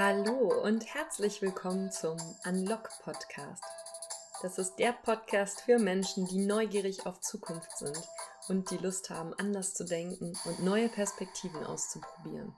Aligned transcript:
Hallo 0.00 0.62
und 0.62 0.94
herzlich 0.94 1.42
willkommen 1.42 1.90
zum 1.90 2.16
Unlock 2.46 2.88
Podcast. 3.02 3.64
Das 4.42 4.56
ist 4.56 4.76
der 4.76 4.92
Podcast 4.92 5.62
für 5.62 5.80
Menschen, 5.80 6.24
die 6.26 6.46
neugierig 6.46 7.04
auf 7.04 7.18
Zukunft 7.18 7.76
sind 7.78 8.00
und 8.46 8.70
die 8.70 8.76
Lust 8.76 9.10
haben, 9.10 9.34
anders 9.34 9.74
zu 9.74 9.84
denken 9.84 10.38
und 10.44 10.62
neue 10.62 10.88
Perspektiven 10.88 11.66
auszuprobieren. 11.66 12.54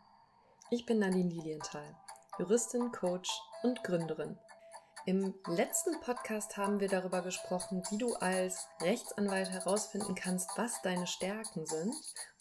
Ich 0.70 0.84
bin 0.84 0.98
Nadine 0.98 1.30
Lilienthal, 1.30 1.96
Juristin, 2.38 2.92
Coach 2.92 3.30
und 3.62 3.82
Gründerin 3.84 4.36
im 5.06 5.34
letzten 5.46 6.00
Podcast 6.00 6.56
haben 6.56 6.80
wir 6.80 6.88
darüber 6.88 7.22
gesprochen, 7.22 7.82
wie 7.90 7.98
du 7.98 8.14
als 8.14 8.68
Rechtsanwalt 8.82 9.50
herausfinden 9.50 10.14
kannst, 10.14 10.50
was 10.56 10.82
deine 10.82 11.06
Stärken 11.06 11.66
sind. 11.66 11.94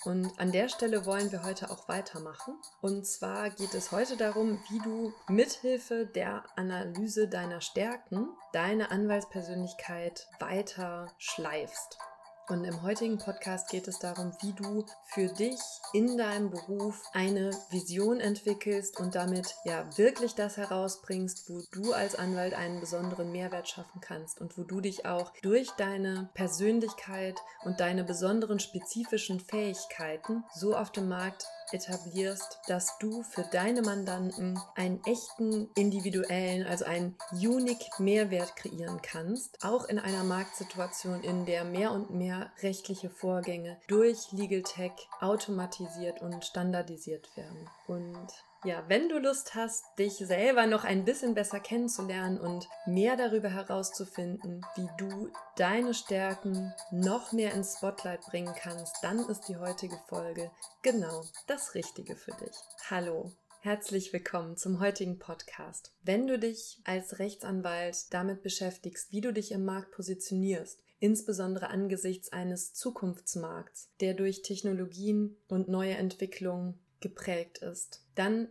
Und 0.06 0.32
an 0.40 0.52
der 0.52 0.70
Stelle 0.70 1.06
wollen 1.06 1.32
wir 1.32 1.44
heute 1.44 1.70
auch 1.72 1.88
weitermachen. 1.88 2.56
Und 2.82 3.06
zwar 3.06 3.50
geht 3.50 3.74
es 3.74 3.92
heute 3.92 4.18
darum, 4.18 4.62
wie 4.70 4.80
du 4.80 5.14
mithilfe 5.28 6.06
der 6.06 6.44
Analyse 6.56 7.28
deiner 7.28 7.62
Stärken 7.62 8.30
deine 8.54 8.92
Anwaltspersönlichkeit 8.92 10.28
weiter 10.40 11.12
schleifst. 11.18 11.98
Und 12.50 12.66
im 12.66 12.82
heutigen 12.82 13.20
Podcast 13.20 13.70
geht 13.70 13.88
es 13.88 14.00
darum, 14.00 14.32
wie 14.42 14.54
du 14.54 14.84
für 15.06 15.28
dich 15.28 15.60
in 15.94 16.18
deinem 16.18 16.50
Beruf 16.50 17.00
eine 17.14 17.52
Vision 17.70 18.20
entwickelst 18.20 19.00
und 19.00 19.14
damit 19.14 19.54
ja 19.66 19.86
wirklich 19.98 20.34
das 20.34 20.58
herausbringst, 20.58 21.48
wo 21.48 21.62
du 21.72 21.94
als 21.94 22.16
Anwalt 22.16 22.56
einen 22.56 22.80
besonderen 22.80 23.32
Mehrwert 23.32 23.70
schaffen 23.70 24.02
kannst 24.02 24.42
und 24.42 24.58
wo 24.58 24.64
du 24.64 24.82
dich 24.82 25.06
auch 25.06 25.32
durch 25.44 25.70
deine 25.78 26.30
Persönlichkeit 26.34 27.40
und 27.66 27.80
deine 27.80 28.04
besonderen 28.04 28.60
spezifischen 28.60 29.40
Fähigkeiten 29.40 30.44
so 30.56 30.76
auf 30.76 30.92
dem 30.92 31.08
Markt 31.08 31.46
etablierst, 31.74 32.60
dass 32.68 32.98
du 33.00 33.24
für 33.24 33.44
deine 33.44 33.82
Mandanten 33.82 34.60
einen 34.76 35.04
echten 35.06 35.70
individuellen, 35.76 36.66
also 36.68 36.86
einen 36.86 37.16
unique 37.32 38.00
Mehrwert 38.00 38.56
kreieren 38.56 39.02
kannst, 39.02 39.64
auch 39.64 39.86
in 39.86 40.00
einer 40.00 40.24
Marktsituation, 40.24 41.24
in 41.24 41.46
der 41.46 41.64
mehr 41.64 41.92
und 41.92 42.12
mehr 42.12 42.52
rechtliche 42.62 43.10
Vorgänge 43.10 43.80
durch 43.88 44.32
Legal 44.32 44.64
Tech 44.64 44.94
automatisiert 45.20 46.22
und 46.22 46.44
standardisiert 46.44 47.36
werden. 47.36 47.70
Und 47.88 48.28
ja, 48.66 48.84
wenn 48.88 49.08
du 49.08 49.20
Lust 49.20 49.56
hast, 49.56 49.86
dich 49.98 50.14
selber 50.14 50.68
noch 50.68 50.84
ein 50.84 51.06
bisschen 51.06 51.34
besser 51.34 51.60
kennenzulernen 51.60 52.40
und 52.40 52.68
mehr 52.86 53.16
darüber 53.16 53.50
herauszufinden, 53.50 54.66
wie 54.76 54.90
du 54.98 55.32
deine 55.56 55.94
Stärken 55.94 56.74
noch 56.92 57.32
mehr 57.32 57.54
ins 57.54 57.78
Spotlight 57.78 58.22
bringen 58.22 58.54
kannst, 58.62 58.98
dann 59.02 59.20
ist 59.30 59.48
die 59.48 59.58
heutige 59.58 59.98
Folge 60.08 60.52
genau 60.82 61.24
das 61.48 61.74
Richtige 61.74 62.18
für 62.18 62.32
dich. 62.32 62.56
Hallo. 62.90 63.32
Herzlich 63.62 64.14
willkommen 64.14 64.56
zum 64.56 64.80
heutigen 64.80 65.20
Podcast. 65.20 65.94
Wenn 66.02 66.28
du 66.28 66.40
dich 66.40 66.80
als 66.86 67.20
Rechtsanwalt 67.20 68.14
damit 68.14 68.42
beschäftigst, 68.42 69.12
wie 69.12 69.22
du 69.22 69.34
dich 69.34 69.52
im 69.52 69.66
Markt 69.66 69.92
positionierst, 69.92 70.82
insbesondere 71.00 71.70
angesichts 71.70 72.32
eines 72.32 72.74
Zukunftsmarkts, 72.74 73.90
der 74.00 74.14
durch 74.14 74.42
Technologien 74.42 75.38
und 75.48 75.68
neue 75.68 75.96
Entwicklungen 75.96 76.80
geprägt 77.02 77.60
ist, 77.60 78.04
dann 78.16 78.48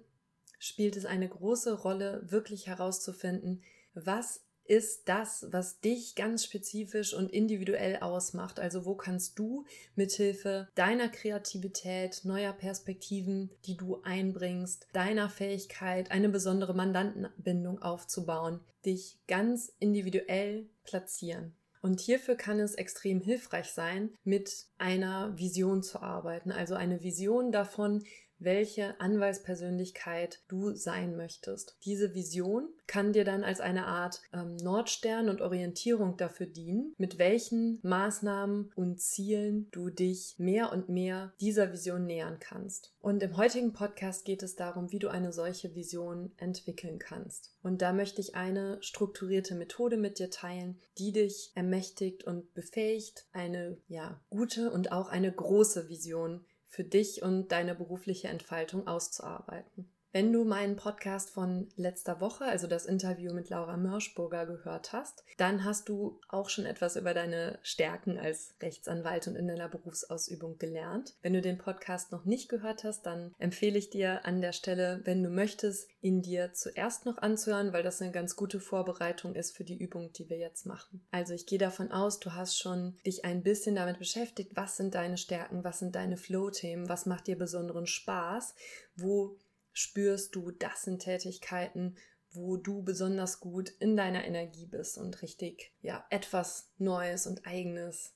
spielt 0.58 0.96
es 0.96 1.04
eine 1.04 1.28
große 1.28 1.72
Rolle, 1.72 2.22
wirklich 2.30 2.66
herauszufinden, 2.66 3.62
was 3.94 4.42
ist 4.68 5.08
das, 5.08 5.46
was 5.50 5.80
dich 5.80 6.14
ganz 6.14 6.44
spezifisch 6.44 7.14
und 7.14 7.32
individuell 7.32 7.96
ausmacht. 7.96 8.60
Also 8.60 8.84
wo 8.84 8.94
kannst 8.94 9.38
du 9.38 9.64
mithilfe 9.96 10.68
deiner 10.74 11.08
Kreativität, 11.08 12.20
neuer 12.24 12.52
Perspektiven, 12.52 13.50
die 13.64 13.78
du 13.78 14.02
einbringst, 14.02 14.86
deiner 14.92 15.30
Fähigkeit, 15.30 16.10
eine 16.10 16.28
besondere 16.28 16.74
Mandantenbindung 16.74 17.80
aufzubauen, 17.80 18.60
dich 18.84 19.18
ganz 19.26 19.72
individuell 19.78 20.68
platzieren. 20.84 21.54
Und 21.80 22.00
hierfür 22.00 22.34
kann 22.34 22.60
es 22.60 22.74
extrem 22.74 23.20
hilfreich 23.20 23.70
sein, 23.70 24.10
mit 24.24 24.66
einer 24.78 25.38
Vision 25.38 25.82
zu 25.82 26.02
arbeiten. 26.02 26.50
Also 26.50 26.74
eine 26.74 27.02
Vision 27.02 27.52
davon, 27.52 28.04
welche 28.38 29.00
Anwaltspersönlichkeit 29.00 30.40
du 30.48 30.74
sein 30.74 31.16
möchtest. 31.16 31.76
Diese 31.84 32.14
Vision 32.14 32.68
kann 32.86 33.12
dir 33.12 33.24
dann 33.24 33.44
als 33.44 33.60
eine 33.60 33.86
Art 33.86 34.22
ähm, 34.32 34.56
Nordstern 34.56 35.28
und 35.28 35.40
Orientierung 35.40 36.16
dafür 36.16 36.46
dienen, 36.46 36.94
mit 36.98 37.18
welchen 37.18 37.78
Maßnahmen 37.82 38.72
und 38.74 39.00
Zielen 39.00 39.68
du 39.70 39.90
dich 39.90 40.36
mehr 40.38 40.72
und 40.72 40.88
mehr 40.88 41.32
dieser 41.40 41.72
Vision 41.72 42.06
nähern 42.06 42.38
kannst. 42.40 42.92
Und 43.00 43.22
im 43.22 43.36
heutigen 43.36 43.72
Podcast 43.72 44.24
geht 44.24 44.42
es 44.42 44.56
darum, 44.56 44.92
wie 44.92 44.98
du 44.98 45.08
eine 45.08 45.32
solche 45.32 45.74
Vision 45.74 46.32
entwickeln 46.36 46.98
kannst. 46.98 47.54
Und 47.62 47.82
da 47.82 47.92
möchte 47.92 48.20
ich 48.20 48.34
eine 48.34 48.78
strukturierte 48.82 49.54
Methode 49.54 49.96
mit 49.96 50.18
dir 50.18 50.30
teilen, 50.30 50.80
die 50.98 51.12
dich 51.12 51.52
ermächtigt 51.54 52.24
und 52.24 52.52
befähigt, 52.54 53.26
eine 53.32 53.78
ja 53.88 54.20
gute 54.30 54.70
und 54.70 54.92
auch 54.92 55.08
eine 55.08 55.32
große 55.32 55.88
Vision 55.88 56.44
für 56.68 56.84
dich 56.84 57.22
und 57.22 57.48
deine 57.48 57.74
berufliche 57.74 58.28
Entfaltung 58.28 58.86
auszuarbeiten. 58.86 59.90
Wenn 60.10 60.32
du 60.32 60.44
meinen 60.44 60.76
Podcast 60.76 61.28
von 61.28 61.68
letzter 61.76 62.18
Woche, 62.22 62.44
also 62.44 62.66
das 62.66 62.86
Interview 62.86 63.34
mit 63.34 63.50
Laura 63.50 63.76
Mörschburger, 63.76 64.46
gehört 64.46 64.94
hast, 64.94 65.22
dann 65.36 65.64
hast 65.64 65.90
du 65.90 66.18
auch 66.28 66.48
schon 66.48 66.64
etwas 66.64 66.96
über 66.96 67.12
deine 67.12 67.58
Stärken 67.62 68.18
als 68.18 68.54
Rechtsanwalt 68.62 69.28
und 69.28 69.36
in 69.36 69.46
deiner 69.46 69.68
Berufsausübung 69.68 70.56
gelernt. 70.56 71.14
Wenn 71.20 71.34
du 71.34 71.42
den 71.42 71.58
Podcast 71.58 72.10
noch 72.10 72.24
nicht 72.24 72.48
gehört 72.48 72.84
hast, 72.84 73.02
dann 73.02 73.34
empfehle 73.38 73.78
ich 73.78 73.90
dir 73.90 74.24
an 74.24 74.40
der 74.40 74.52
Stelle, 74.52 75.02
wenn 75.04 75.22
du 75.22 75.28
möchtest, 75.28 75.90
ihn 76.00 76.22
dir 76.22 76.54
zuerst 76.54 77.04
noch 77.04 77.18
anzuhören, 77.18 77.74
weil 77.74 77.82
das 77.82 78.00
eine 78.00 78.10
ganz 78.10 78.34
gute 78.34 78.60
Vorbereitung 78.60 79.34
ist 79.34 79.54
für 79.54 79.64
die 79.64 79.76
Übung, 79.76 80.10
die 80.14 80.30
wir 80.30 80.38
jetzt 80.38 80.64
machen. 80.64 81.06
Also 81.10 81.34
ich 81.34 81.44
gehe 81.44 81.58
davon 81.58 81.92
aus, 81.92 82.18
du 82.18 82.32
hast 82.32 82.58
schon 82.58 82.96
dich 83.04 83.26
ein 83.26 83.42
bisschen 83.42 83.76
damit 83.76 83.98
beschäftigt, 83.98 84.52
was 84.54 84.78
sind 84.78 84.94
deine 84.94 85.18
Stärken, 85.18 85.64
was 85.64 85.80
sind 85.80 85.94
deine 85.94 86.16
Flow-Themen, 86.16 86.88
was 86.88 87.04
macht 87.04 87.26
dir 87.26 87.36
besonderen 87.36 87.86
Spaß, 87.86 88.54
wo 88.96 89.36
spürst 89.78 90.34
du, 90.34 90.50
das 90.50 90.82
sind 90.82 91.00
Tätigkeiten, 91.00 91.96
wo 92.32 92.56
du 92.56 92.82
besonders 92.82 93.40
gut 93.40 93.70
in 93.78 93.96
deiner 93.96 94.24
Energie 94.24 94.66
bist 94.66 94.98
und 94.98 95.22
richtig, 95.22 95.72
ja, 95.80 96.04
etwas 96.10 96.70
Neues 96.78 97.26
und 97.26 97.46
Eigenes 97.46 98.14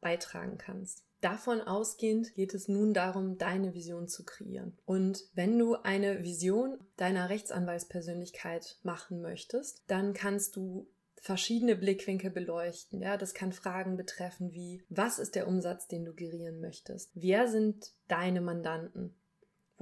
beitragen 0.00 0.58
kannst. 0.58 1.02
Davon 1.20 1.62
ausgehend 1.62 2.34
geht 2.34 2.52
es 2.52 2.68
nun 2.68 2.92
darum, 2.92 3.38
deine 3.38 3.72
Vision 3.72 4.08
zu 4.08 4.24
kreieren. 4.24 4.76
Und 4.84 5.22
wenn 5.32 5.58
du 5.58 5.76
eine 5.76 6.22
Vision 6.22 6.78
deiner 6.96 7.30
Rechtsanwaltspersönlichkeit 7.30 8.78
machen 8.82 9.22
möchtest, 9.22 9.84
dann 9.86 10.12
kannst 10.12 10.56
du 10.56 10.86
verschiedene 11.14 11.76
Blickwinkel 11.76 12.30
beleuchten. 12.30 13.00
Ja, 13.00 13.16
das 13.16 13.32
kann 13.32 13.52
Fragen 13.52 13.96
betreffen 13.96 14.52
wie, 14.52 14.82
was 14.90 15.18
ist 15.18 15.36
der 15.36 15.48
Umsatz, 15.48 15.88
den 15.88 16.04
du 16.04 16.12
gerieren 16.12 16.60
möchtest? 16.60 17.10
Wer 17.14 17.48
sind 17.48 17.92
deine 18.08 18.42
Mandanten? 18.42 19.14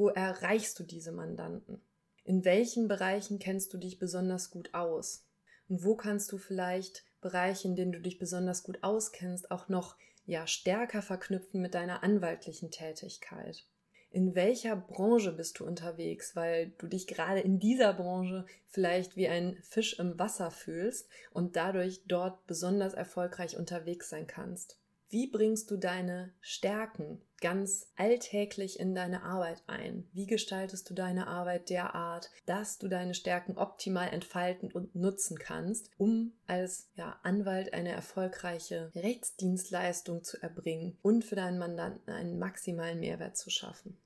Wo 0.02 0.08
erreichst 0.08 0.80
du 0.80 0.82
diese 0.82 1.12
Mandanten? 1.12 1.80
In 2.24 2.44
welchen 2.44 2.88
Bereichen 2.88 3.38
kennst 3.38 3.72
du 3.72 3.78
dich 3.78 4.00
besonders 4.00 4.50
gut 4.50 4.74
aus? 4.74 5.28
Und 5.68 5.84
wo 5.84 5.94
kannst 5.94 6.32
du 6.32 6.38
vielleicht 6.38 7.04
Bereiche, 7.20 7.68
in 7.68 7.76
denen 7.76 7.92
du 7.92 8.00
dich 8.00 8.18
besonders 8.18 8.64
gut 8.64 8.82
auskennst, 8.82 9.52
auch 9.52 9.68
noch 9.68 9.96
ja 10.26 10.48
stärker 10.48 11.02
verknüpfen 11.02 11.62
mit 11.62 11.74
deiner 11.74 12.02
anwaltlichen 12.02 12.72
Tätigkeit? 12.72 13.64
In 14.10 14.34
welcher 14.34 14.74
Branche 14.74 15.30
bist 15.30 15.60
du 15.60 15.64
unterwegs, 15.64 16.34
weil 16.34 16.70
du 16.78 16.88
dich 16.88 17.06
gerade 17.06 17.38
in 17.38 17.60
dieser 17.60 17.92
Branche 17.94 18.44
vielleicht 18.66 19.14
wie 19.14 19.28
ein 19.28 19.56
Fisch 19.62 20.00
im 20.00 20.18
Wasser 20.18 20.50
fühlst 20.50 21.08
und 21.30 21.54
dadurch 21.54 22.02
dort 22.08 22.44
besonders 22.48 22.94
erfolgreich 22.94 23.56
unterwegs 23.56 24.08
sein 24.08 24.26
kannst? 24.26 24.81
Wie 25.12 25.26
bringst 25.26 25.70
du 25.70 25.76
deine 25.76 26.32
Stärken 26.41 27.20
ganz 27.42 27.92
alltäglich 27.97 28.80
in 28.80 28.94
deine 28.94 29.24
Arbeit 29.24 29.62
ein? 29.66 30.09
Wie 30.14 30.24
gestaltest 30.24 30.88
du 30.88 30.94
deine 30.94 31.26
Arbeit 31.26 31.68
derart, 31.68 32.30
dass 32.47 32.78
du 32.78 32.88
deine 32.88 33.12
Stärken 33.12 33.59
optimal 33.59 34.09
entfalten 34.09 34.72
und 34.72 34.94
nutzen 34.94 35.38
kannst, 35.38 35.91
um 35.98 36.32
als 36.47 36.88
ja, 36.94 37.20
Anwalt 37.24 37.74
eine 37.74 37.91
erfolgreiche 37.91 38.91
Rechtsdienstleistung 38.94 40.24
zu 40.24 40.42
erbringen 40.42 40.97
und 41.03 41.26
für 41.26 41.36
deinen 41.36 41.58
Mandanten 41.58 42.10
einen 42.10 42.38
maximalen 42.38 42.98
Mehrwert 42.98 43.36
zu 43.36 43.50
schaffen? 43.50 43.98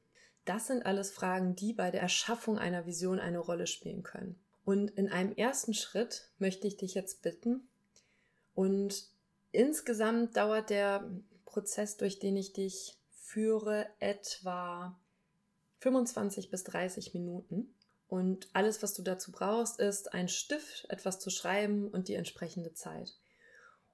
Das 0.44 0.66
sind 0.66 0.86
alles 0.86 1.12
Fragen, 1.12 1.54
die 1.54 1.72
bei 1.72 1.92
der 1.92 2.02
Erschaffung 2.02 2.58
einer 2.58 2.84
Vision 2.84 3.20
eine 3.20 3.38
Rolle 3.38 3.68
spielen 3.68 4.02
können. 4.02 4.40
Und 4.64 4.90
in 4.90 5.08
einem 5.08 5.36
ersten 5.36 5.72
Schritt 5.72 6.32
möchte 6.40 6.66
ich 6.66 6.78
dich 6.78 6.94
jetzt 6.94 7.22
bitten 7.22 7.68
und 8.56 9.14
Insgesamt 9.52 10.36
dauert 10.36 10.70
der 10.70 11.10
Prozess, 11.44 11.96
durch 11.96 12.18
den 12.18 12.36
ich 12.36 12.52
dich 12.52 12.98
führe, 13.10 13.86
etwa 13.98 14.98
25 15.78 16.50
bis 16.50 16.64
30 16.64 17.14
Minuten. 17.14 17.74
Und 18.08 18.48
alles, 18.52 18.82
was 18.82 18.94
du 18.94 19.02
dazu 19.02 19.32
brauchst, 19.32 19.80
ist 19.80 20.14
ein 20.14 20.28
Stift, 20.28 20.86
etwas 20.90 21.18
zu 21.18 21.30
schreiben 21.30 21.88
und 21.88 22.08
die 22.08 22.14
entsprechende 22.14 22.72
Zeit. 22.72 23.18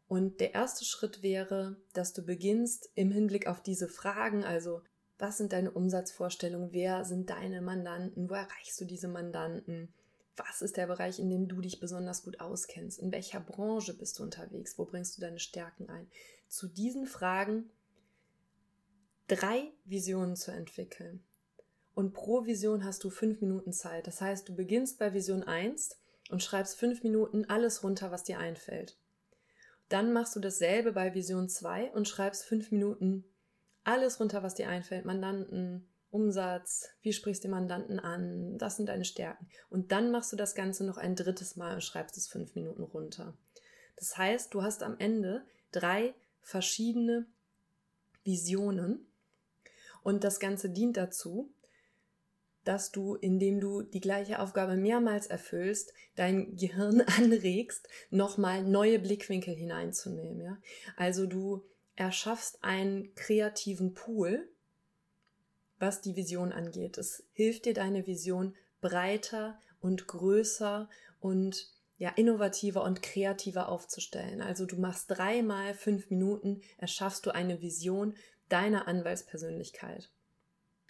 Und 0.06 0.40
der 0.40 0.52
erste 0.52 0.84
Schritt 0.84 1.22
wäre, 1.22 1.76
dass 1.94 2.12
du 2.12 2.22
beginnst 2.22 2.90
im 2.94 3.10
Hinblick 3.10 3.46
auf 3.46 3.62
diese 3.62 3.88
Fragen, 3.88 4.44
also 4.44 4.82
Was 5.18 5.38
sind 5.38 5.52
deine 5.52 5.70
Umsatzvorstellungen? 5.70 6.72
Wer 6.72 7.04
sind 7.04 7.30
deine 7.30 7.62
Mandanten? 7.62 8.28
Wo 8.28 8.34
erreichst 8.34 8.80
du 8.80 8.84
diese 8.84 9.06
Mandanten? 9.06 9.94
Was 10.36 10.62
ist 10.62 10.76
der 10.76 10.86
Bereich, 10.86 11.18
in 11.18 11.28
dem 11.28 11.48
du 11.48 11.60
dich 11.60 11.80
besonders 11.80 12.22
gut 12.22 12.40
auskennst? 12.40 12.98
In 12.98 13.12
welcher 13.12 13.40
Branche 13.40 13.94
bist 13.94 14.18
du 14.18 14.22
unterwegs? 14.22 14.78
Wo 14.78 14.84
bringst 14.84 15.16
du 15.16 15.20
deine 15.20 15.38
Stärken 15.38 15.88
ein? 15.90 16.08
Zu 16.48 16.68
diesen 16.68 17.06
Fragen 17.06 17.70
drei 19.28 19.72
Visionen 19.84 20.36
zu 20.36 20.50
entwickeln. 20.50 21.22
Und 21.94 22.14
pro 22.14 22.46
Vision 22.46 22.84
hast 22.84 23.04
du 23.04 23.10
fünf 23.10 23.40
Minuten 23.40 23.72
Zeit. 23.72 24.06
Das 24.06 24.20
heißt, 24.20 24.48
du 24.48 24.54
beginnst 24.54 24.98
bei 24.98 25.12
Vision 25.12 25.42
1 25.42 25.98
und 26.30 26.42
schreibst 26.42 26.78
fünf 26.78 27.02
Minuten 27.02 27.44
alles 27.46 27.82
runter, 27.82 28.10
was 28.10 28.24
dir 28.24 28.38
einfällt. 28.38 28.96
Dann 29.90 30.12
machst 30.14 30.34
du 30.34 30.40
dasselbe 30.40 30.92
bei 30.92 31.14
Vision 31.14 31.50
2 31.50 31.92
und 31.92 32.08
schreibst 32.08 32.44
fünf 32.44 32.70
Minuten 32.70 33.24
alles 33.84 34.20
runter, 34.20 34.42
was 34.42 34.54
dir 34.54 34.68
einfällt. 34.68 35.04
Mandanten, 35.04 35.86
Umsatz, 36.12 36.90
wie 37.00 37.12
sprichst 37.12 37.42
du 37.42 37.48
den 37.48 37.52
Mandanten 37.52 37.98
an, 37.98 38.58
das 38.58 38.76
sind 38.76 38.88
deine 38.88 39.04
Stärken. 39.04 39.48
Und 39.70 39.92
dann 39.92 40.10
machst 40.10 40.30
du 40.32 40.36
das 40.36 40.54
Ganze 40.54 40.84
noch 40.84 40.98
ein 40.98 41.16
drittes 41.16 41.56
Mal 41.56 41.74
und 41.74 41.82
schreibst 41.82 42.16
es 42.18 42.28
fünf 42.28 42.54
Minuten 42.54 42.82
runter. 42.82 43.34
Das 43.96 44.18
heißt, 44.18 44.52
du 44.52 44.62
hast 44.62 44.82
am 44.82 44.98
Ende 44.98 45.44
drei 45.72 46.14
verschiedene 46.42 47.26
Visionen 48.24 49.06
und 50.02 50.22
das 50.22 50.38
Ganze 50.38 50.68
dient 50.68 50.96
dazu, 50.96 51.50
dass 52.64 52.92
du, 52.92 53.14
indem 53.14 53.60
du 53.60 53.82
die 53.82 54.00
gleiche 54.00 54.38
Aufgabe 54.38 54.76
mehrmals 54.76 55.26
erfüllst, 55.26 55.92
dein 56.14 56.56
Gehirn 56.56 57.00
anregst, 57.18 57.88
nochmal 58.10 58.62
neue 58.62 58.98
Blickwinkel 58.98 59.54
hineinzunehmen. 59.54 60.40
Ja? 60.40 60.58
Also 60.96 61.26
du 61.26 61.64
erschaffst 61.96 62.62
einen 62.62 63.14
kreativen 63.14 63.94
Pool, 63.94 64.48
was 65.82 66.00
die 66.00 66.14
Vision 66.14 66.52
angeht. 66.52 66.96
Es 66.96 67.24
hilft 67.32 67.66
dir, 67.66 67.74
deine 67.74 68.06
Vision 68.06 68.54
breiter 68.80 69.60
und 69.80 70.06
größer 70.06 70.88
und 71.18 71.68
ja, 71.98 72.10
innovativer 72.10 72.84
und 72.84 73.02
kreativer 73.02 73.68
aufzustellen. 73.68 74.42
Also 74.42 74.64
du 74.64 74.76
machst 74.76 75.10
dreimal 75.10 75.74
fünf 75.74 76.08
Minuten, 76.08 76.62
erschaffst 76.78 77.26
du 77.26 77.34
eine 77.34 77.60
Vision 77.60 78.14
deiner 78.48 78.86
Anwaltspersönlichkeit. 78.86 80.10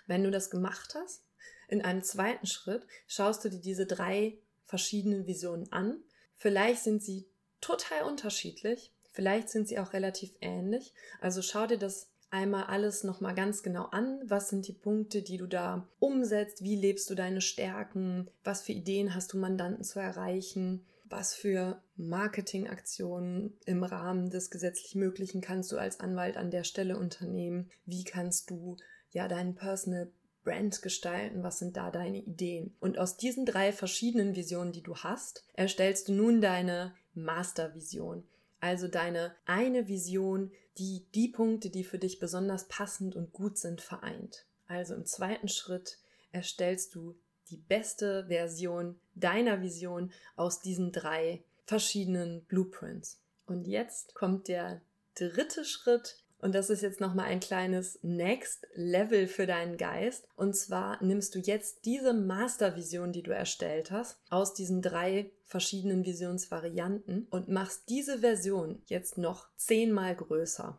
Wenn 0.07 0.25
du 0.25 0.31
das 0.31 0.51
gemacht 0.51 0.95
hast, 0.95 1.25
in 1.69 1.83
einem 1.83 2.03
zweiten 2.03 2.47
Schritt 2.47 2.87
schaust 3.07 3.45
du 3.45 3.49
dir 3.49 3.61
diese 3.61 3.87
drei 3.87 4.39
verschiedenen 4.67 5.27
Visionen 5.27 5.73
an. 5.73 6.03
Vielleicht 6.37 6.83
sind 6.83 7.03
sie 7.03 7.27
total 7.63 8.03
unterschiedlich, 8.03 8.93
vielleicht 9.11 9.49
sind 9.49 9.69
sie 9.69 9.79
auch 9.79 9.95
relativ 9.95 10.35
ähnlich. 10.43 10.93
Also 11.21 11.41
schau 11.41 11.67
dir 11.67 11.79
das 11.79 12.12
einmal 12.33 12.65
alles 12.65 13.05
nochmal 13.05 13.35
ganz 13.35 13.63
genau 13.63 13.85
an. 13.87 14.21
Was 14.25 14.49
sind 14.49 14.67
die 14.67 14.73
Punkte, 14.73 15.23
die 15.23 15.37
du 15.37 15.47
da 15.47 15.87
umsetzt? 15.99 16.65
Wie 16.65 16.77
lebst 16.77 17.09
du 17.11 17.15
deine 17.15 17.41
Stärken? 17.41 18.29
Was 18.43 18.63
für 18.63 18.73
Ideen 18.73 19.15
hast 19.15 19.33
du, 19.33 19.39
Mandanten 19.39 19.85
zu 19.85 20.01
erreichen? 20.01 20.85
Was 21.05 21.35
für 21.35 21.83
Marketingaktionen 21.97 23.59
im 23.67 23.85
Rahmen 23.85 24.31
des 24.31 24.51
gesetzlich 24.51 24.95
Möglichen 24.95 25.43
kannst 25.43 25.71
du 25.71 25.77
als 25.77 26.01
Anwalt 26.01 26.39
an 26.39 26.51
der 26.51 26.65
Stelle 26.65 26.99
unternehmen? 26.99 27.71
Wie 27.85 28.05
kannst 28.05 28.49
du 28.51 28.77
ja 29.11 29.29
deinen 29.29 29.55
Personal 29.55 30.11
Brand 30.43 30.81
gestalten? 30.81 31.43
Was 31.43 31.59
sind 31.59 31.77
da 31.77 31.91
deine 31.91 32.19
Ideen? 32.19 32.75
Und 32.81 32.99
aus 32.99 33.19
diesen 33.19 33.45
drei 33.45 33.73
verschiedenen 33.73 34.35
Visionen, 34.35 34.73
die 34.73 34.83
du 34.83 34.97
hast, 34.97 35.45
erstellst 35.53 36.09
du 36.09 36.15
nun 36.15 36.41
deine 36.41 36.95
Mastervision. 37.13 38.25
Also 38.63 38.87
deine 38.87 39.35
eine 39.45 39.89
Vision, 39.89 40.53
die 40.79 41.05
die 41.17 41.27
Punkte, 41.27 41.69
die 41.69 41.83
für 41.83 41.99
dich 41.99 42.21
besonders 42.21 42.69
passend 42.69 43.17
und 43.17 43.33
gut 43.33 43.59
sind, 43.59 43.81
vereint. 43.81 44.47
Also 44.69 44.95
im 44.95 45.05
zweiten 45.05 45.49
Schritt 45.49 45.99
erstellst 46.31 46.95
du 46.95 47.17
die 47.51 47.57
beste 47.57 48.27
Version 48.29 49.01
deiner 49.17 49.63
Vision 49.63 50.13
aus 50.37 50.61
diesen 50.61 50.93
drei 50.93 51.43
verschiedenen 51.65 52.45
Blueprints. 52.45 53.21
Und 53.47 53.67
jetzt 53.67 54.15
kommt 54.15 54.47
der 54.47 54.81
dritte 55.17 55.65
Schritt 55.65 56.23
und 56.43 56.57
das 56.57 56.71
ist 56.71 56.83
jetzt 56.83 57.01
nochmal 57.01 57.27
ein 57.27 57.39
kleines 57.39 58.01
Next 58.03 58.67
Level 58.75 59.29
für 59.29 59.47
deinen 59.47 59.77
Geist. 59.77 60.27
Und 60.35 60.57
zwar 60.57 61.03
nimmst 61.03 61.37
du 61.37 61.39
jetzt 61.39 61.85
diese 61.85 62.13
Mastervision, 62.13 63.13
die 63.13 63.23
du 63.23 63.31
erstellt 63.31 63.93
hast, 63.93 64.19
aus 64.29 64.53
diesen 64.53 64.83
drei 64.83 65.31
verschiedenen 65.45 66.05
Visionsvarianten 66.05 67.29
und 67.31 67.49
machst 67.49 67.89
diese 67.89 68.19
Version 68.19 68.83
jetzt 68.87 69.19
noch 69.19 69.47
zehnmal 69.57 70.17
größer. 70.17 70.79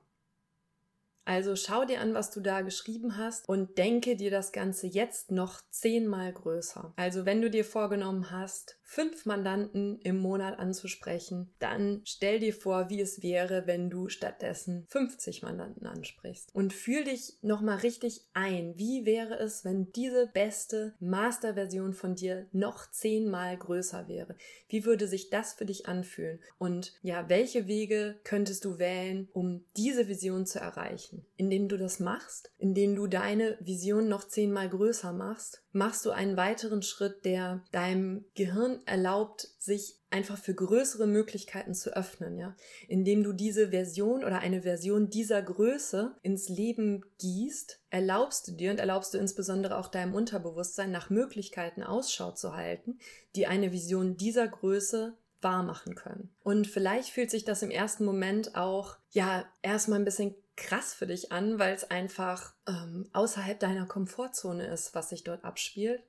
Also 1.25 1.55
schau 1.55 1.85
dir 1.85 2.01
an, 2.01 2.13
was 2.13 2.31
du 2.31 2.41
da 2.41 2.59
geschrieben 2.59 3.15
hast 3.17 3.47
und 3.47 3.77
denke 3.77 4.17
dir 4.17 4.31
das 4.31 4.51
Ganze 4.51 4.87
jetzt 4.87 5.31
noch 5.31 5.61
zehnmal 5.69 6.33
größer. 6.33 6.91
Also 6.97 7.25
wenn 7.25 7.41
du 7.41 7.49
dir 7.49 7.63
vorgenommen 7.63 8.31
hast, 8.31 8.77
fünf 8.93 9.25
Mandanten 9.25 9.97
im 10.01 10.19
Monat 10.19 10.59
anzusprechen, 10.59 11.51
dann 11.57 12.03
stell 12.05 12.39
dir 12.39 12.53
vor, 12.53 12.91
wie 12.91 13.01
es 13.01 13.23
wäre, 13.23 13.65
wenn 13.65 13.89
du 13.89 14.07
stattdessen 14.07 14.85
50 14.89 15.41
Mandanten 15.41 15.87
ansprichst. 15.87 16.53
Und 16.53 16.73
fühl 16.73 17.03
dich 17.03 17.39
nochmal 17.41 17.77
richtig 17.77 18.27
ein. 18.33 18.77
Wie 18.77 19.03
wäre 19.07 19.39
es, 19.39 19.65
wenn 19.65 19.91
diese 19.93 20.27
beste 20.27 20.93
Masterversion 20.99 21.95
von 21.95 22.13
dir 22.13 22.45
noch 22.51 22.91
zehnmal 22.91 23.57
größer 23.57 24.07
wäre? 24.07 24.35
Wie 24.69 24.85
würde 24.85 25.07
sich 25.07 25.31
das 25.31 25.53
für 25.53 25.65
dich 25.65 25.87
anfühlen? 25.87 26.39
Und 26.59 26.93
ja, 27.01 27.27
welche 27.29 27.65
Wege 27.65 28.19
könntest 28.23 28.63
du 28.63 28.77
wählen, 28.77 29.27
um 29.33 29.65
diese 29.75 30.07
Vision 30.07 30.45
zu 30.45 30.59
erreichen? 30.59 31.25
Indem 31.35 31.67
du 31.67 31.79
das 31.79 31.99
machst, 31.99 32.51
indem 32.59 32.95
du 32.95 33.07
deine 33.07 33.57
Vision 33.59 34.07
noch 34.07 34.27
zehnmal 34.27 34.69
größer 34.69 35.13
machst, 35.13 35.62
machst 35.73 36.05
du 36.05 36.11
einen 36.11 36.37
weiteren 36.37 36.81
Schritt, 36.81 37.25
der 37.25 37.63
deinem 37.71 38.25
Gehirn 38.35 38.79
erlaubt, 38.85 39.49
sich 39.57 39.95
einfach 40.11 40.37
für 40.37 40.53
größere 40.53 41.07
Möglichkeiten 41.07 41.73
zu 41.73 41.95
öffnen, 41.95 42.37
ja, 42.37 42.55
indem 42.87 43.23
du 43.23 43.33
diese 43.33 43.69
Version 43.69 44.23
oder 44.23 44.39
eine 44.39 44.61
Version 44.61 45.09
dieser 45.09 45.41
Größe 45.41 46.15
ins 46.21 46.49
Leben 46.49 47.03
gießt, 47.19 47.81
erlaubst 47.89 48.47
du 48.47 48.51
dir 48.51 48.69
und 48.69 48.79
erlaubst 48.79 49.13
du 49.13 49.17
insbesondere 49.17 49.77
auch 49.77 49.87
deinem 49.87 50.13
Unterbewusstsein 50.13 50.91
nach 50.91 51.09
Möglichkeiten 51.09 51.81
Ausschau 51.81 52.31
zu 52.31 52.55
halten, 52.55 52.99
die 53.35 53.47
eine 53.47 53.71
Vision 53.71 54.15
dieser 54.15 54.47
Größe 54.47 55.17
wahr 55.41 55.63
machen 55.63 55.95
können. 55.95 56.29
Und 56.43 56.67
vielleicht 56.67 57.09
fühlt 57.09 57.31
sich 57.31 57.43
das 57.43 57.63
im 57.63 57.71
ersten 57.71 58.05
Moment 58.05 58.55
auch, 58.55 58.97
ja, 59.11 59.45
erstmal 59.61 59.99
ein 59.99 60.05
bisschen 60.05 60.35
krass 60.55 60.93
für 60.93 61.07
dich 61.07 61.31
an, 61.31 61.59
weil 61.59 61.73
es 61.73 61.89
einfach 61.89 62.53
ähm, 62.67 63.09
außerhalb 63.13 63.59
deiner 63.59 63.85
Komfortzone 63.85 64.67
ist, 64.67 64.93
was 64.95 65.09
sich 65.09 65.23
dort 65.23 65.43
abspielt. 65.43 66.03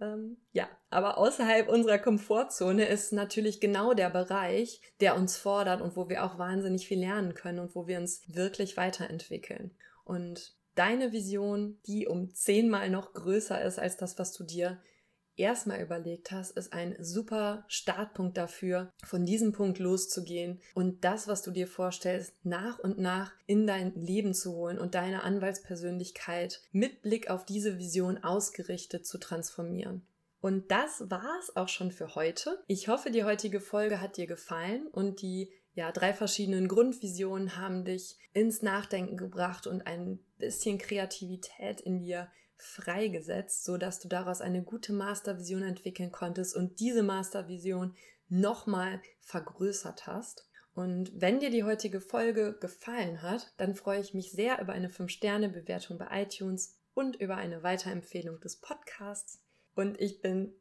Ähm, 0.00 0.36
ja, 0.52 0.68
aber 0.90 1.18
außerhalb 1.18 1.68
unserer 1.68 1.98
Komfortzone 1.98 2.86
ist 2.86 3.12
natürlich 3.12 3.60
genau 3.60 3.94
der 3.94 4.10
Bereich, 4.10 4.80
der 5.00 5.16
uns 5.16 5.36
fordert 5.36 5.80
und 5.80 5.96
wo 5.96 6.08
wir 6.08 6.24
auch 6.24 6.38
wahnsinnig 6.38 6.86
viel 6.86 7.00
lernen 7.00 7.34
können 7.34 7.58
und 7.58 7.74
wo 7.74 7.86
wir 7.86 7.98
uns 7.98 8.22
wirklich 8.28 8.76
weiterentwickeln. 8.76 9.72
Und 10.04 10.54
deine 10.76 11.12
Vision, 11.12 11.80
die 11.86 12.06
um 12.06 12.32
zehnmal 12.32 12.90
noch 12.90 13.12
größer 13.12 13.60
ist 13.62 13.78
als 13.78 13.96
das, 13.96 14.18
was 14.18 14.32
du 14.32 14.44
dir 14.44 14.80
erstmal 15.38 15.80
überlegt 15.80 16.30
hast, 16.30 16.56
ist 16.56 16.72
ein 16.72 16.96
super 17.00 17.64
Startpunkt 17.68 18.36
dafür, 18.36 18.92
von 19.04 19.24
diesem 19.24 19.52
Punkt 19.52 19.78
loszugehen 19.78 20.60
und 20.74 21.04
das, 21.04 21.28
was 21.28 21.42
du 21.42 21.50
dir 21.50 21.66
vorstellst, 21.66 22.34
nach 22.44 22.78
und 22.78 22.98
nach 22.98 23.32
in 23.46 23.66
dein 23.66 23.94
Leben 23.94 24.34
zu 24.34 24.52
holen 24.54 24.78
und 24.78 24.94
deine 24.94 25.22
Anwaltspersönlichkeit 25.22 26.62
mit 26.72 27.02
Blick 27.02 27.30
auf 27.30 27.44
diese 27.44 27.78
Vision 27.78 28.22
ausgerichtet 28.22 29.06
zu 29.06 29.18
transformieren. 29.18 30.06
Und 30.40 30.70
das 30.70 31.10
war's 31.10 31.56
auch 31.56 31.68
schon 31.68 31.90
für 31.90 32.14
heute. 32.14 32.62
Ich 32.68 32.88
hoffe, 32.88 33.10
die 33.10 33.24
heutige 33.24 33.60
Folge 33.60 34.00
hat 34.00 34.16
dir 34.16 34.26
gefallen 34.26 34.86
und 34.86 35.20
die 35.20 35.50
ja, 35.74 35.92
drei 35.92 36.12
verschiedenen 36.12 36.66
Grundvisionen 36.66 37.56
haben 37.56 37.84
dich 37.84 38.16
ins 38.32 38.62
Nachdenken 38.62 39.16
gebracht 39.16 39.68
und 39.68 39.86
ein 39.86 40.18
bisschen 40.36 40.78
Kreativität 40.78 41.80
in 41.80 42.00
dir 42.00 42.28
freigesetzt, 42.58 43.64
so 43.64 43.76
dass 43.76 44.00
du 44.00 44.08
daraus 44.08 44.40
eine 44.40 44.62
gute 44.62 44.92
Mastervision 44.92 45.62
entwickeln 45.62 46.12
konntest 46.12 46.54
und 46.54 46.80
diese 46.80 47.02
Mastervision 47.02 47.94
nochmal 48.28 49.00
vergrößert 49.20 50.06
hast. 50.06 50.48
Und 50.74 51.10
wenn 51.14 51.40
dir 51.40 51.50
die 51.50 51.64
heutige 51.64 52.00
Folge 52.00 52.56
gefallen 52.60 53.22
hat, 53.22 53.52
dann 53.56 53.74
freue 53.74 54.00
ich 54.00 54.14
mich 54.14 54.30
sehr 54.30 54.60
über 54.60 54.72
eine 54.72 54.88
5-Sterne-Bewertung 54.88 55.98
bei 55.98 56.22
iTunes 56.22 56.76
und 56.94 57.16
über 57.16 57.36
eine 57.36 57.62
Weiterempfehlung 57.62 58.40
des 58.40 58.56
Podcasts. 58.56 59.40
Und 59.74 60.00
ich 60.00 60.20
bin 60.20 60.52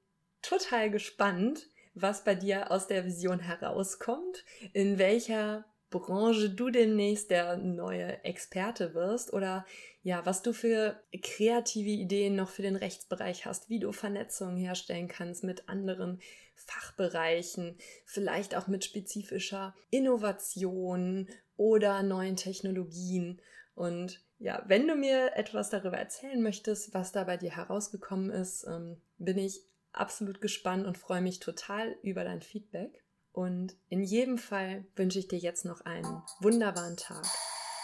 total 0.41 0.89
gespannt, 0.89 1.67
was 1.93 2.23
bei 2.23 2.35
dir 2.35 2.71
aus 2.71 2.87
der 2.87 3.05
Vision 3.05 3.39
herauskommt, 3.39 4.45
in 4.73 4.97
welcher 4.97 5.65
Branche 5.99 6.49
du 6.49 6.69
demnächst 6.69 7.31
der 7.31 7.57
neue 7.57 8.23
Experte 8.23 8.93
wirst 8.93 9.33
oder 9.33 9.65
ja, 10.03 10.25
was 10.25 10.41
du 10.41 10.53
für 10.53 11.01
kreative 11.21 11.89
Ideen 11.89 12.35
noch 12.35 12.49
für 12.49 12.61
den 12.61 12.75
Rechtsbereich 12.75 13.45
hast, 13.45 13.69
wie 13.69 13.79
du 13.79 13.91
Vernetzungen 13.91 14.57
herstellen 14.57 15.07
kannst 15.07 15.43
mit 15.43 15.67
anderen 15.67 16.21
Fachbereichen, 16.55 17.77
vielleicht 18.05 18.55
auch 18.55 18.67
mit 18.67 18.85
spezifischer 18.85 19.75
Innovation 19.89 21.27
oder 21.55 22.03
neuen 22.03 22.35
Technologien. 22.35 23.41
Und 23.75 24.23
ja, 24.39 24.63
wenn 24.67 24.87
du 24.87 24.95
mir 24.95 25.35
etwas 25.35 25.69
darüber 25.69 25.97
erzählen 25.97 26.41
möchtest, 26.41 26.93
was 26.93 27.11
da 27.11 27.23
bei 27.25 27.37
dir 27.37 27.55
herausgekommen 27.55 28.29
ist, 28.31 28.65
ähm, 28.67 29.01
bin 29.17 29.37
ich 29.37 29.61
absolut 29.91 30.41
gespannt 30.41 30.85
und 30.87 30.97
freue 30.97 31.21
mich 31.21 31.39
total 31.39 31.97
über 32.01 32.23
dein 32.23 32.41
Feedback. 32.41 33.03
Und 33.37 33.75
in 33.89 34.01
jedem 34.01 34.39
Fall 34.39 34.83
wünsche 34.95 35.19
ich 35.19 35.27
dir 35.27 35.37
jetzt 35.37 35.63
noch 35.63 35.81
einen 35.81 36.23
wunderbaren 36.39 36.97
Tag, 36.97 37.23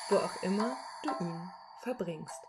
wo 0.10 0.16
auch 0.16 0.42
immer 0.42 0.76
du 1.04 1.24
ihn 1.24 1.48
verbringst. 1.84 2.42